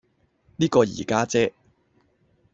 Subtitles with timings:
[0.55, 1.53] 呢個二家姐